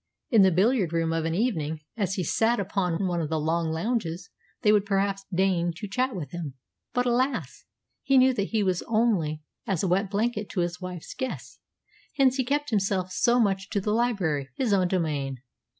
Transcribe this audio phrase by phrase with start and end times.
[0.31, 3.69] In the billiard room of an evening, as he sat upon one of the long
[3.69, 4.31] lounges,
[4.63, 6.55] they would perhaps deign to chat with him;
[6.91, 7.65] but, alas!
[8.01, 11.59] he knew that he was only as a wet blanket to his wife's guests,
[12.17, 15.37] hence he kept himself so much to the library his own domain.